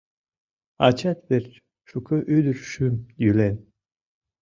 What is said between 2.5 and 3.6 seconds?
шӱм йӱлен.